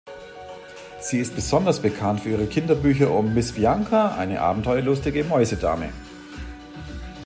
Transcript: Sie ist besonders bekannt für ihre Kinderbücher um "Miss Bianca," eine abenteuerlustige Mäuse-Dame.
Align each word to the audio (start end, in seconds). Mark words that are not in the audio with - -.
Sie 0.99 1.19
ist 1.19 1.35
besonders 1.35 1.79
bekannt 1.79 2.21
für 2.21 2.29
ihre 2.29 2.47
Kinderbücher 2.47 3.11
um 3.11 3.35
"Miss 3.35 3.51
Bianca," 3.51 4.15
eine 4.15 4.41
abenteuerlustige 4.41 5.23
Mäuse-Dame. 5.25 5.89